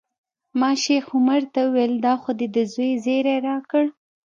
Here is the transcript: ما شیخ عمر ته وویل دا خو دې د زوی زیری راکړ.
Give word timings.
ما 0.59 0.71
شیخ 0.83 1.05
عمر 1.17 1.41
ته 1.53 1.61
وویل 1.65 1.93
دا 2.05 2.13
خو 2.21 2.31
دې 2.39 2.47
د 2.55 2.57
زوی 2.73 2.91
زیری 3.03 3.35
راکړ. 3.47 3.83